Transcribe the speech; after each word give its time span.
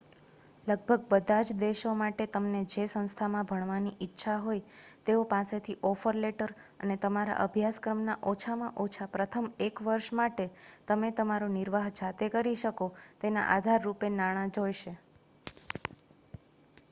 લગભગ 0.63 1.01
બધા 1.09 1.41
જ 1.41 1.55
દેશો 1.57 1.89
માટે 1.95 2.25
તમને 2.29 2.61
જે 2.67 2.85
સંસ્થામાં 2.85 3.49
ભણવાની 3.49 3.99
ઈચ્છા 3.99 4.37
હોય 4.39 4.63
તેઓ 5.05 5.19
પાસેથી 5.25 5.75
ઓફર 5.81 6.17
લેટર 6.17 6.53
અને 6.79 6.95
તમારા 7.03 7.35
અભ્યાસક્રમ 7.43 8.01
ના 8.03 8.17
ઓછામાં 8.31 8.79
ઓછા 8.79 9.09
પ્રથમ 9.11 9.51
એક 9.59 9.83
વર્ષ 9.83 10.09
માટે 10.13 10.47
તમે 10.87 11.11
તમારો 11.17 11.51
નિર્વાહ 11.51 11.87
જાતે 11.93 12.31
કરી 12.31 12.57
શકો 12.57 12.87
તેના 13.21 13.45
આધારરૂપે 13.51 14.11
નાણાં 14.13 14.55
જોઈશે 14.57 14.95